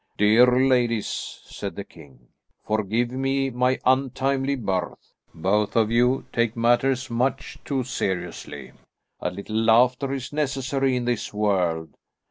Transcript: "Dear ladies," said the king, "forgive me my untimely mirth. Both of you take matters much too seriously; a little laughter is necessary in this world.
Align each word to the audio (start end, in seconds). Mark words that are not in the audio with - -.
"Dear 0.17 0.59
ladies," 0.67 1.41
said 1.45 1.75
the 1.75 1.83
king, 1.83 2.29
"forgive 2.65 3.11
me 3.11 3.51
my 3.51 3.77
untimely 3.85 4.55
mirth. 4.55 5.13
Both 5.31 5.75
of 5.75 5.91
you 5.91 6.25
take 6.33 6.57
matters 6.57 7.11
much 7.11 7.59
too 7.63 7.83
seriously; 7.83 8.71
a 9.19 9.29
little 9.29 9.57
laughter 9.57 10.11
is 10.11 10.33
necessary 10.33 10.95
in 10.95 11.05
this 11.05 11.31
world. 11.35 11.93